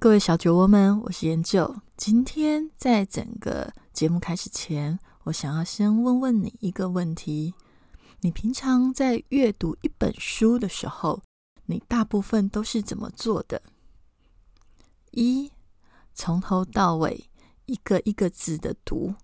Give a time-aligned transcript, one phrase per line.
[0.00, 1.74] 各位小酒窝们，我是研究。
[1.96, 7.52] 今天在整个节目开始前，我想要先问问你一个问题：
[8.20, 11.20] 你平常在阅读一本书的时候，
[11.66, 13.60] 你大部分都是怎么做的？
[15.10, 15.50] 一，
[16.14, 17.28] 从头到尾
[17.66, 19.16] 一个一个字的读；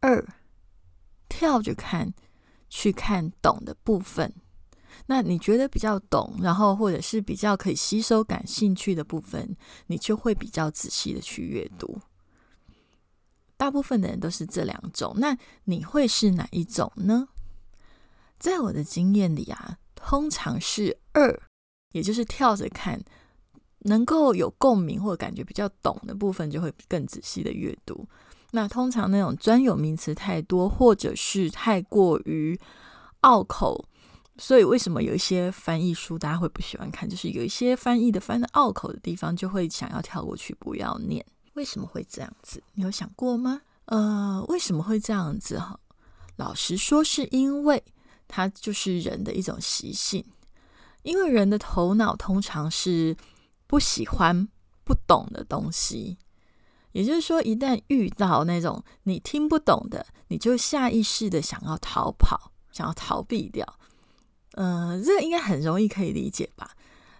[0.00, 0.26] 二，
[1.28, 2.14] 跳着看，
[2.70, 4.32] 去看懂的部分。
[5.06, 12.00] 那你觉得比较懂，然后或者是比较可以吸收、感兴趣的部分，你就会比较仔细的去阅读。
[13.56, 17.28] 大部分的人都是这两种，那你会是哪一种呢？
[18.38, 21.40] 在我的经验里啊，通常是二，
[21.92, 23.00] 也就是跳着看，
[23.80, 28.06] 能够有共鸣或感觉比较懂的部分，就会更仔细的阅读。
[28.50, 32.58] 那通常那种专有名词太多，或者是太过于
[33.20, 33.88] 拗口。
[34.36, 37.08] 所以，为什么有一些翻译书大家会不喜欢看？
[37.08, 41.24] 就是有一些翻译的翻的拗口的地方，就会想要跳过去，不要念。
[41.54, 42.62] 为什么会这样子？
[42.72, 43.62] 你有想过吗？
[43.84, 45.58] 呃，为什么会这样子？
[45.58, 45.78] 哈，
[46.36, 47.84] 老实说，是因为
[48.26, 50.24] 它就是人的一种习性。
[51.02, 53.14] 因为人的头脑通常是
[53.66, 54.48] 不喜欢
[54.84, 56.16] 不懂的东西，
[56.92, 63.64] 也就是说，一旦遇到那种你听不懂的，你就下意识的想要逃跑，想要逃避掉。
[64.54, 66.70] 呃，这应该很容易可以理解吧？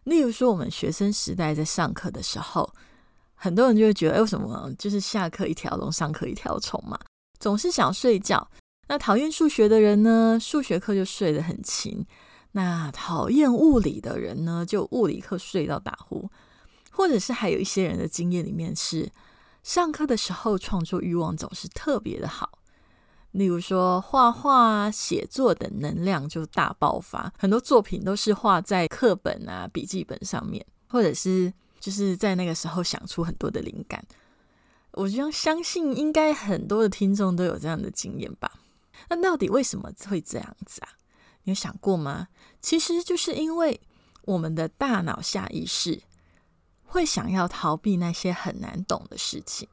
[0.04, 2.72] 例如说，我们学生时代在上课的时候，
[3.34, 6.98] 很多人就会觉得，为什么就是下课一条龙，上课一条虫嘛，
[7.38, 8.50] 总是想睡觉。
[8.88, 12.04] 那讨厌数学的人呢，数学课就睡得很勤；
[12.52, 16.30] 那讨厌物理的人呢，就物理课睡到打呼。
[16.92, 19.10] 或者是还有一些人的经验里面是，
[19.64, 22.58] 上课的时候创作欲望总是特别的好。
[23.34, 34.04] 例如说画画、写作等能量就大爆发，很多作品都是画在课本啊、笔记本上面，或者是就是在那个时候想出很多的灵感。
[34.92, 38.52] 我就相信应该很多的听众都有这样的经验吧？
[39.08, 40.90] 那到底为什么会这样子啊？
[41.42, 42.28] 你有想过吗？
[42.60, 43.80] 其实就是因为
[44.26, 46.00] 我们的大脑下意识
[46.84, 49.68] 会想要逃避那些很难懂的事情。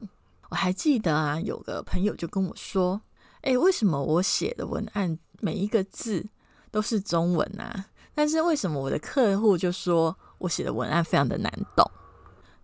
[0.48, 3.00] 我还记得啊，有个朋友就跟我说。
[3.42, 6.26] 哎，为什么我写的文案每一个字
[6.70, 7.86] 都是中文啊？
[8.14, 11.90] 但是为什么我的客户就说我写的文案非常的难懂？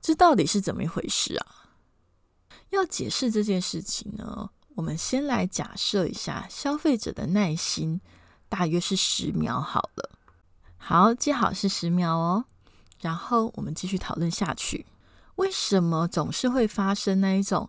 [0.01, 1.47] 这到底是怎么一回事啊？
[2.71, 8.01] 要解释这件事情呢，我们先来假设一下消费者的耐心
[8.49, 10.11] 大约是十秒好了。
[10.77, 12.45] 好，记好是十秒哦。
[13.01, 14.87] 然后我们继续讨论下去，
[15.37, 17.69] 为什么总是会发生那一种？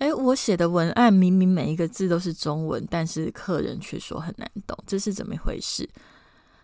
[0.00, 5.86] 哎，我写的文案明明每一个字都是中文，但是客人却说很难懂，这是怎么一回事？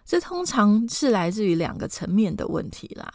[0.07, 3.13] 这通常是来自于两个层面的问题啦。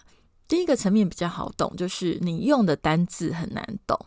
[0.47, 3.97] 第一个层面比较好懂，就是你用的单字很难懂。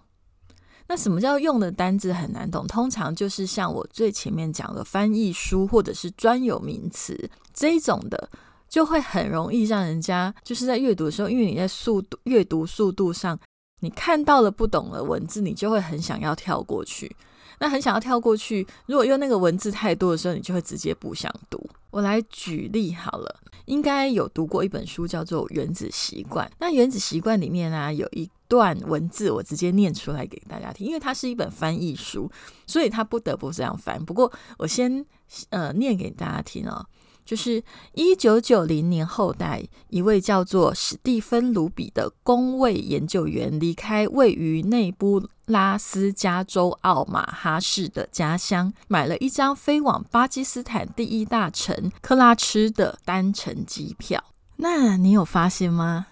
[0.87, 2.65] 那什么叫用的单字很难懂？
[2.69, 8.31] 通常就是像我最前面讲的翻译书或者是专有名词这种的，
[8.69, 13.37] 就会很容易让人家就是在阅读的时候，因为你在速度阅读速度上。
[13.84, 17.15] 你看到了不懂的文字，你就会很想要跳过去。
[17.61, 21.65] 那很想要跳过去，如果用那个文字太多的时候，你就会直接不想读。
[21.91, 26.44] 我来举例好了，应该有读过一本书叫做《原子习惯》。
[26.59, 32.28] 那《原子习惯》里面呢，有一段文字，我直接念出来给大家听，因为它是一本翻译书，
[32.67, 34.05] 所以它不得不这样翻。
[34.05, 35.06] 不过我先
[35.50, 36.84] 呃念给大家听哦。
[37.25, 37.62] 就是
[37.95, 54.23] 一九九零年后代，一位叫做史蒂芬·卢比的工位研究员离开位于内布拉斯加州奥马哈市的家乡，买了一张飞往巴基斯坦第一大城克拉吃的单程机票。
[54.56, 56.06] 那你有发现吗？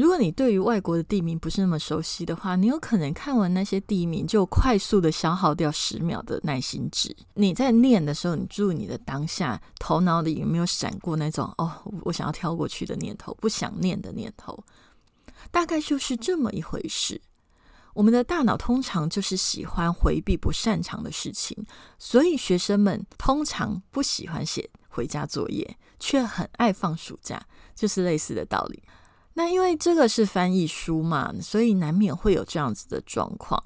[0.00, 7.14] 如果你对于外国的地名不是那么熟悉的话，你有可能看完那些地名就快速的消耗掉十秒的耐心值。
[7.34, 11.70] 你在念的时候，你注意你的当下，头脑里有没有闪过那种“哦，
[12.04, 14.58] 我想要跳过去”的念头，不想念的念头？
[15.50, 17.20] 大概就是这么一回事。
[17.92, 21.54] 我们的大脑通常就是喜欢回避不擅长的事情，
[21.98, 28.82] 所以学生们通常不喜欢写回家作业，却很爱放暑假，就是类似的道理。
[29.34, 33.62] 那因为这个是翻译书嘛，所以难免会有这样子的状况。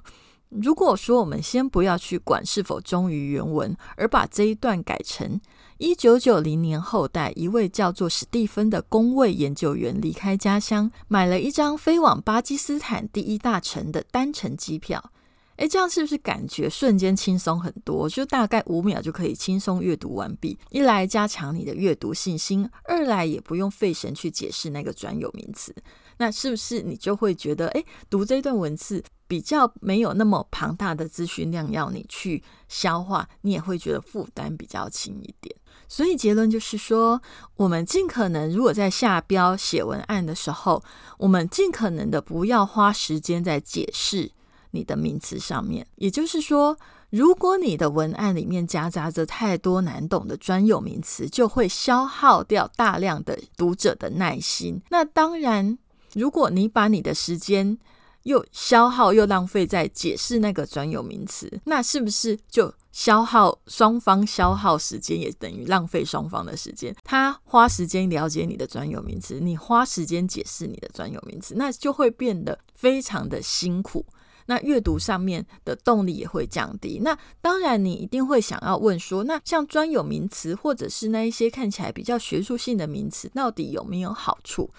[0.49, 5.41] 如果说我们先不要去管是否忠于原文，而把这一段改成
[5.79, 15.11] 一九九零年后代一位叫做史蒂芬的工位研究员离开家乡，买了一张飞往巴基斯坦第一大城的单程机票。
[15.57, 18.09] 诶，这样是不是感觉瞬间轻松很多？
[18.09, 20.57] 就大概五秒就可以轻松阅读完毕。
[20.69, 25.73] 一来加强你的阅读信心，二来也不用费神去解释那个专有名词。
[26.17, 35.55] 那是不是你就会觉得，诶，读这段文字比较没有那么庞大的资讯量要你去消化，你也会觉得负担比较轻一点？
[35.87, 37.21] 所以结论就是说，
[37.57, 40.83] 我们尽可能如果在下标写文案的时候，
[41.17, 44.31] 我们尽可能的不要花时间在解释。
[44.75, 46.77] 你的名词上面，也就是说，
[47.09, 54.81] 如果你的文案里面夹杂着太多难懂的专有名词，就会消耗掉大量的读者的耐心。
[54.89, 55.77] 那当然，
[56.13, 57.77] 如果你把你的时间
[58.23, 66.95] 又消耗又浪费在解释那个专有名词，那是不是就消耗双方消耗时间，也等于浪费双方的时间？
[67.03, 74.05] 他花时间了解你的专有名词，你花时间解释你的专有名词，那就会变得非常的辛苦。
[74.47, 76.99] 那阅读上面的动力也会降低。
[77.03, 84.71] 那当然，你一定会想要问说，那像专有名词或者是那一些看起来比较学术性的名词，到底有没有好处？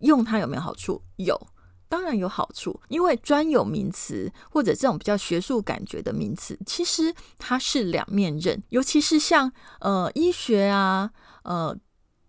[0.00, 1.02] 用它有没有好处？
[1.16, 1.38] 有，
[1.88, 2.80] 当然有好处。
[2.88, 8.62] 因为专有名词或者这种比较学术感觉的名词，其实它是两面刃。
[8.70, 11.10] 尤其是像呃医学啊、
[11.42, 11.76] 呃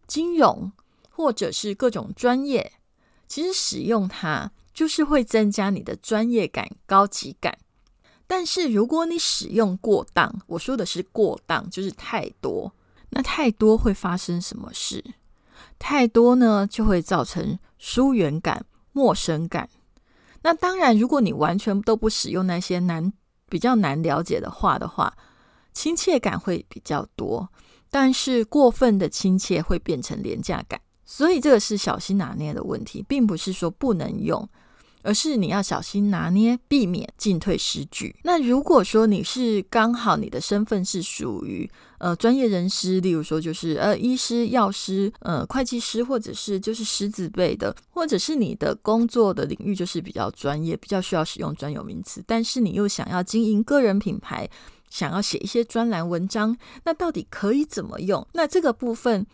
[0.07, 0.71] 金融
[1.09, 2.73] 或者是各种专业，
[3.27, 4.51] 其实使用它。
[4.75, 7.57] 就是会增加你的专业感、高级感，
[8.27, 12.71] 但是如果你使用过当，我说的是过当，就是太多。
[13.11, 15.01] 那太多会发生什么事？
[15.79, 19.69] 太多呢，就会造成疏远感、陌生感。
[20.41, 23.13] 那当然，如果你完全都不使用那些难、
[23.47, 25.15] 比较难了解的话的话，
[25.73, 27.49] 亲切感会比较多。
[27.89, 34.49] 但是过分的亲切会变成廉价感，所以这个是小心拿捏的问题，并不是说不能用。
[35.05, 38.15] 而是你要小心拿捏，避免进退失据。
[38.23, 41.69] 那如果说你是刚好你的身份是属于
[41.99, 54.49] 呃专业人士，例如说就是呃医师、药师、呃会计师，或者是就是师字辈的，或者是你的工作的领域就是比较专业，比较需要使用专有名词，但是你又想要经营个人品牌，
[54.89, 58.27] 想要写一些专栏文章，那到底可以怎么用？
[58.33, 59.25] 那这个部分。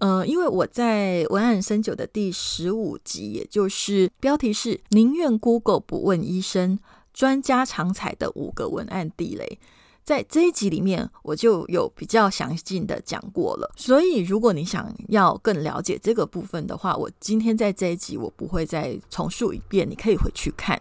[0.00, 6.78] 呃，因为我在文案深久的第十五集，也就是标题是“宁愿 Google 不问医生，
[7.12, 9.58] 专家常采的五个文案地雷”。
[10.02, 13.70] 在这一集里面，我就有比较详尽的讲过了。
[13.76, 20.80] 所以，如果你想要更了解这个部分的话，我今天在这一集我不会再重述一遍，你可以回去看。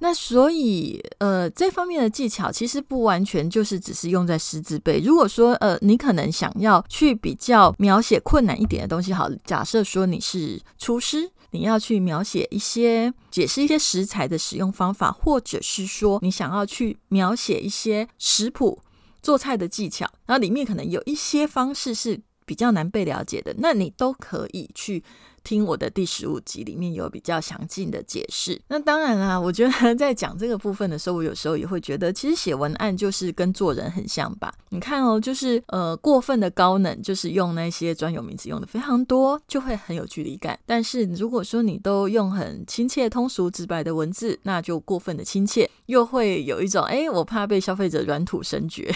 [0.00, 5.00] 那所以，呃，这方面的技巧其实不完全就是只是用在识字背。
[5.00, 18.80] 如果说，呃，你可能想要去比较描写困难一点的东西，好，假设说你是厨师，你要去描写一些解释一些食材的使用方法，或者是说你想要去描写一些食谱
[19.22, 25.02] 做菜的技巧，然后里面可能有一些方式是比较难被了解的，那你都可以去。
[25.44, 28.60] 听我的第十五集里面有比较详尽的解释。
[28.68, 34.52] 那当然啦，我觉得在讲这个部分的时候，我有时候也会觉得，其实写文案就是跟做人很像吧。
[34.70, 40.58] 你看哦，就是呃过分的高冷，就是用那些专有名词用的非常多，就会很有距离感。
[40.64, 48.90] 但是如果说你都用很亲切、通俗、直白的文字，那就过分的亲切，又会有一种哎，我怕被消费者软土生绝。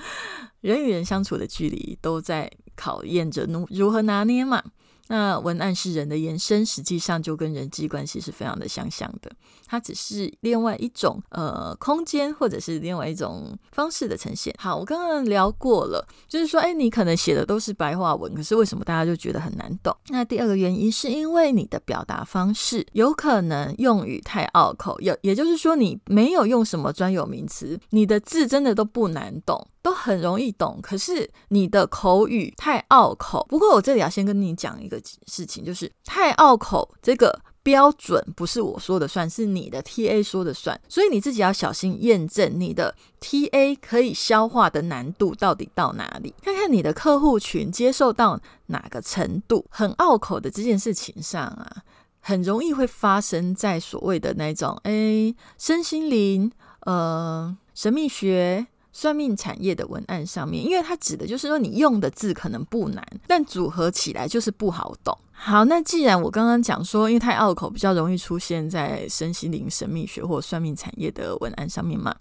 [0.60, 4.62] 人与人相处的距离都在考验着如如何拿捏嘛。
[5.08, 9.30] 那文案是人的延伸，实际上就跟人际关系是非常的相像的。
[9.66, 14.54] 它只是另外一种呃空间，或者是另外一种方式的呈现。
[14.58, 19.94] 好，我刚刚聊过了，就是说，哎，你可能写的都是白话文，可是为什么大家就觉得很难懂？
[20.08, 29.66] 那第二个原因是因为你的表达方式有可能用语太拗口，也也就是说你没有用什么专有名词，你的字真的都不难懂。
[29.88, 33.46] 都很容易懂，可是你的口语太拗口。
[33.48, 40.78] 不过我这里要先跟你讲一个事情，就是太拗口这个标准不是我说的算，是你的 T A 说的算。
[40.90, 49.64] 所以你自己要小心验证你的 T A 可以消化的难度到底到哪里，看看你的客户群接受到哪个程度。
[49.70, 51.82] 很拗口的这件事情上啊，
[52.20, 58.66] 很容易会发生在所谓的那种诶身心灵、呃神秘学。
[58.98, 65.16] 算命产业的文案上面，因为它指的就是说你用的字可能不难，但组合起来就是不好懂。
[65.30, 72.12] 好，那既然我刚刚讲说，因为太拗口，比较容易出现在身心灵、神秘学或算命产业的文案上面嘛，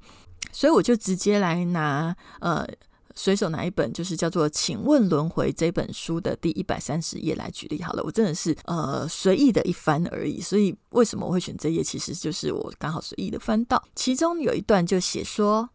[0.51, 2.63] 所以我就直接来拿呃。
[3.19, 8.03] 随手拿一本，就是叫做《请问轮回》这本书的第一百三十页来举例好了。
[8.03, 11.84] 我真的是呃随意的一翻而已，所以为什么我会选这页？
[11.84, 15.67] 其实就是我刚好随意的翻到，其中有一段就写说：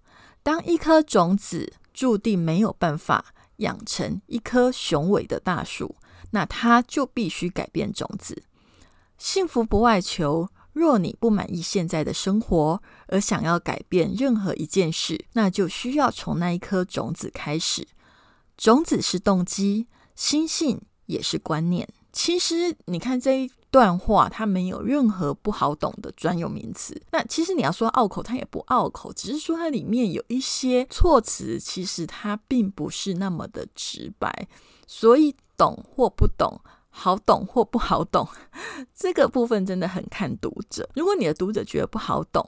[0.43, 5.97] 当一颗种子注定没有办法养成一棵雄伟的大树，
[6.31, 8.43] 那它就必须改变种子。
[9.19, 10.49] 幸福不外求。
[10.75, 17.87] 若你不满意现在的生活，而想要改变任何一件事，那就需要从那一颗种子开始。
[18.57, 21.87] 种子是动机，心性也是观念。
[22.13, 27.01] 其实你看这一段话，它没有任何不好懂的专有名词。
[27.11, 34.49] 那其实你要说拗口，它也不拗口，只是说它里面有一些措辞，其实它并不是那么的直白。
[34.87, 36.61] 所以懂或不懂。
[36.95, 38.29] 好懂或不好懂，
[38.95, 40.87] 这个部分真的很看读者。
[40.95, 42.47] 如果你的读者觉得不好懂，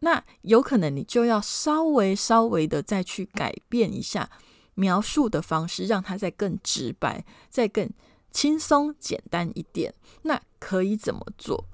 [0.00, 4.28] 那有可能你就要稍微稍微的再去改变一下
[4.74, 7.88] 描述的方式，让它再更直白，再更
[8.36, 9.94] 轻松简单一点。
[10.22, 11.64] 那可以怎么做？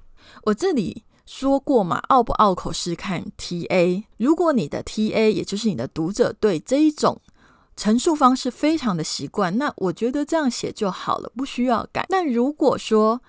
[0.44, 4.04] 我这里说过嘛，拗不拗口是看 T A。
[4.16, 7.20] 如果你的 T A 也就是你的读者对这一种。
[7.74, 12.04] 陈述方式非常的习惯，那我觉得这样写就好了，不需要改。
[12.10, 13.20] 但如果说，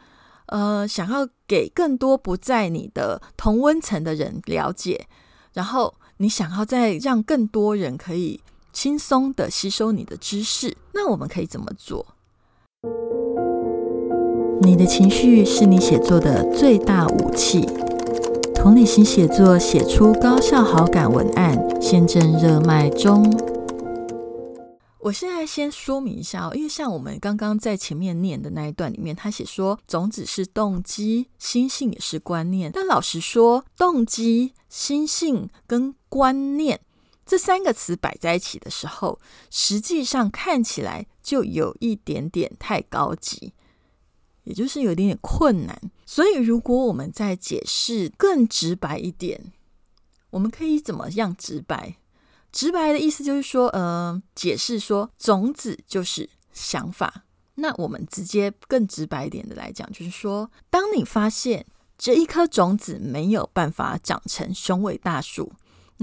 [0.47, 5.07] 呃，想要给更多不在你的同温层的人了解，
[5.53, 8.41] 然后你想要再让更多人可以
[8.73, 12.05] 轻松的吸收你的知识，那我们可以怎么做？
[14.61, 17.61] 你的情绪是你写作的最大武器，
[18.53, 23.23] 同理心写作写出高效好感文案，现正热卖中。
[24.99, 32.71] 我现在先说明一下哦，因为像我们刚刚在前面念的那一段里面，他写说种子是动机，心性也是观念。
[32.73, 36.79] 但老实说，动机、心性跟观念
[37.25, 43.53] 这三个词摆在一起的时候，实际上看起来就有一点点太高级，
[44.43, 45.81] 也就是有一点点困难。
[46.05, 49.53] 所以，如果我们再解释更直白一点，
[50.31, 51.97] 我们可以怎么样直白？
[52.51, 57.23] 直白的意思就是说，呃，解释说种子就是想法。
[57.55, 61.65] 那我们直接更直白一点的来讲，就是说，当你发现
[61.97, 65.53] 这一颗种子没有办法长成雄伟大树，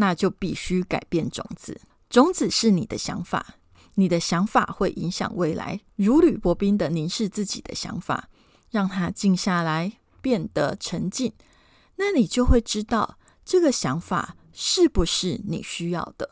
[0.00, 1.78] 那就必须改变种子。
[2.09, 3.57] 种子是你的想法，
[3.95, 5.80] 你的想法会影响未来。
[5.95, 8.30] 如履薄冰的凝视自己的想法，
[8.71, 11.35] 让它静下来，变得沉静，
[11.97, 14.37] 那你就会知道这个想法。
[14.52, 16.28] 是不是你需要的？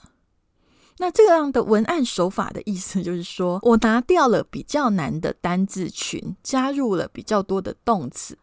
[0.99, 8.37] 那这样的文案手法的意思就是说，我拿掉了比较难的单字群，加入了比较多的动词。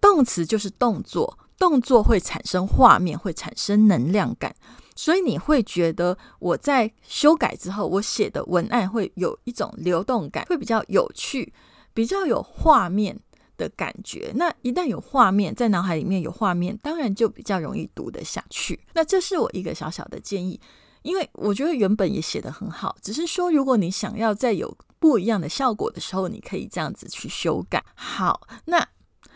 [0.00, 4.52] 动词就是动作，动作会产生画面，会产生能量感，
[4.96, 11.52] 所以你会觉得我在修改之后，我写的文案会有一种流动感，会比较有趣，
[11.94, 13.20] 比较有画面。
[13.60, 18.80] 的感觉，那一旦有画面在脑海里面有画面，当然就比较容易读得下去。
[18.94, 20.58] 那这是我一个小小的建议，
[21.02, 27.84] 因为我觉得原本也写得很好，只是说如果你想要再有不一样的效果的时候，你可以这样子去修改。
[27.94, 28.88] 好，那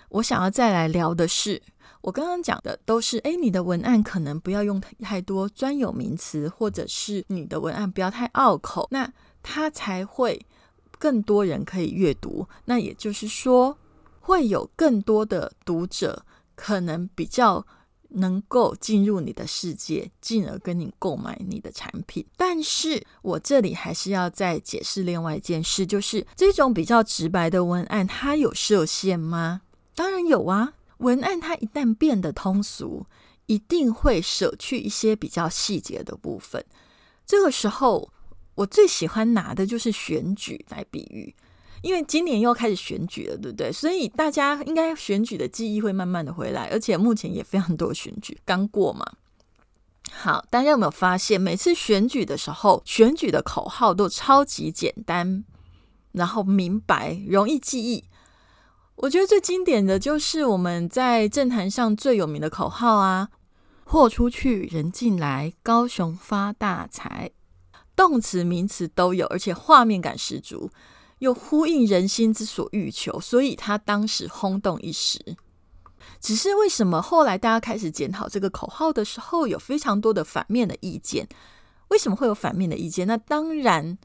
[0.08, 1.60] 我想要再来聊的是，
[2.04, 10.44] 我刚刚讲的都是，诶，你的文案可能不要用太多专有名词，或者是你的文案不要太拗口，那它才会
[10.98, 12.46] 更多人可以阅读。
[12.66, 13.76] 那也就是说。
[14.26, 17.62] 会有更多的读者可能比较
[18.08, 22.24] 能够进入你的世界，进而跟你购买你的产品。
[22.34, 29.60] 但是我这里还是要再解释另外一件事，就是这种比较直白的文案，它有设限吗？
[29.94, 30.72] 当然有啊。
[31.04, 33.06] 文案它一旦变得通俗，
[33.46, 36.64] 一定会舍去一些比较细节的部分。
[37.26, 38.10] 这个时候，
[38.54, 41.34] 我最喜欢拿的就是选举来比喻。
[41.82, 43.70] 因为今年又开始选举了，对不对？
[43.70, 49.04] 所以大家应该选举的记忆会慢慢的回来，而且目前也非常多选举刚过嘛。
[50.10, 55.44] 好，大家有没有发现，每次选举的时候，选举的口号都超级简单，
[56.12, 58.04] 然后明白，容易记忆。
[58.96, 63.28] 我觉得最经典的就是我们在政坛上最有名的口号啊
[63.84, 67.30] ：“货出去，人进来，高雄发大财。”
[67.96, 70.70] 动词、名词都有，而且画面感十足。
[71.20, 75.36] 又呼应人心之所欲求，所以他当时轰动一时。
[76.20, 81.26] 只是为什么后来大家开始检讨这个口号的时候，有非常多的反面的意见？
[81.88, 83.06] 为什么会有反面的意见？
[83.06, 83.96] 那当然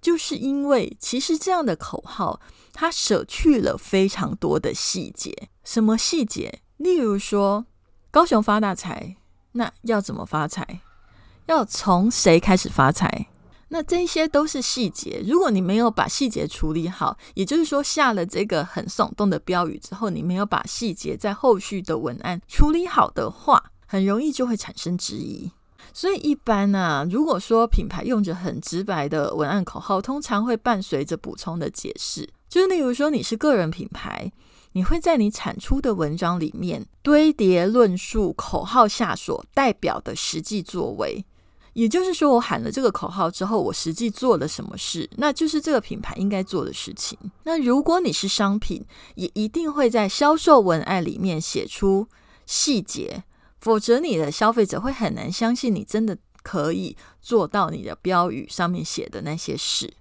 [0.00, 2.40] 就是因为其实这样的口号，
[2.72, 5.48] 它舍去了非常多的细节。
[5.64, 6.60] 什么细节？
[6.78, 7.66] 例如说，
[8.10, 9.16] 高雄发大财，
[9.52, 10.80] 那要怎么发财？
[11.46, 13.26] 要从谁开始发财？
[13.68, 15.22] 那这些都是细节。
[15.24, 25.52] 如果你没有把细节处理好，也就是说下了这个很耸动的标语之后，你没有把细节在后续的文案处理好的话，很容易就会产生质疑。
[25.92, 32.28] 所以一般呢，如果说品牌用着很直白的文案口号，通常会伴随着补充的解释。
[32.48, 34.32] 就是例如说，你是个人品牌，
[34.72, 41.24] 你会在你产出的文章里面堆叠论述口号下所代表的实际作为。
[41.72, 47.16] 也就是说，我喊了这个口号之后，我实际做了什么事，那就是这个品牌应该做的事情。
[47.44, 52.08] 那如果你是商品，也一定会在销售文案里面写出
[52.44, 53.22] 细节，
[53.60, 59.92] 否则你的消费者会很难相信你真的可以做到你的标语上面写的那些事。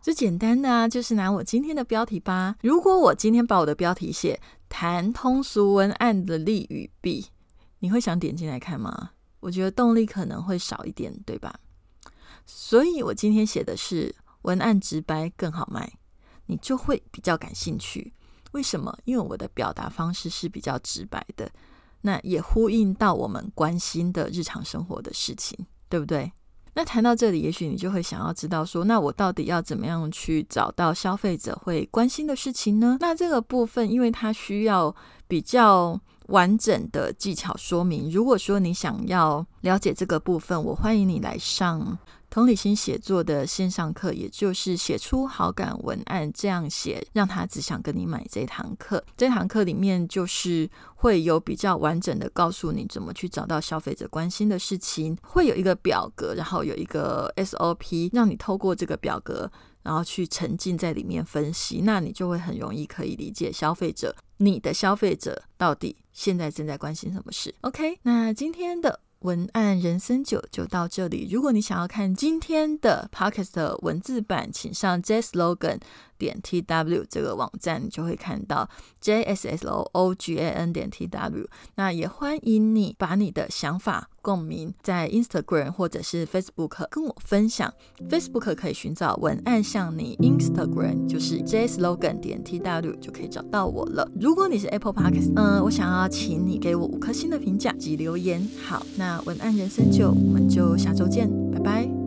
[0.00, 2.56] 最简单的啊，就是拿我今天的标题吧。
[2.60, 7.26] 如果我今天把我的标题写“谈通俗文案的利与弊”，
[7.80, 9.12] 你会想点进来看吗？
[9.40, 11.58] 我觉得动力可能会少一点，对吧？
[12.46, 15.90] 所以我今天写的是文案直白更好卖，
[16.46, 18.12] 你就会比较感兴趣。
[18.52, 18.94] 为什么？
[19.04, 21.50] 因为我的表达方式是比较直白的，
[22.04, 25.58] 那也呼应到我们关心的日常生活的事情，
[25.88, 26.30] 对不对？
[26.74, 32.98] 那谈到这里，也许你就会想要知道说，那我到底要怎么样去找到消费者会关心的事情呢？
[33.00, 34.94] 那这个部分，因为它需要
[35.26, 36.00] 比较。
[36.28, 38.10] 完整的技巧说明。
[38.10, 41.98] 如果说你想要了解这个部分，我欢迎你来上
[42.30, 49.04] 同理心写作的线上课，也就是写出好感文案，这样写让他只想跟你买这堂课。
[49.16, 59.50] 这堂课里面就是会有比较完整的告诉你怎么去找到消费者关心的事情，会有一个表格，然后有一个 SOP，让你透过这个表格。
[59.84, 67.54] 然后去沉浸在里面分析，那你就会很容易可以理解消费者，你的消费者到底现在正在关心什么事。
[67.60, 71.28] OK，那今天的文案人生九就到这里。
[71.30, 75.78] 如果你想要看今天的 p o c k e t 文字版，请上 JSlogan。
[76.18, 78.68] 点 t w 这个网站，你就会看到
[79.00, 81.46] j s s o o g a n 点 t w。
[81.76, 87.72] 那也欢迎你把你的想法共鸣在 Instagram 或者是 Facebook 跟我分享。
[88.08, 94.08] Facebook 可以寻找文案像你，Instagram 就是 j slogan 点 t w 就可以找到我了。
[94.20, 98.46] 如果你是 Apple Podcast，嗯，我想要请你给我五颗星的评价及留言。
[98.64, 102.03] 好，那文案人生就我们就下周见，拜拜。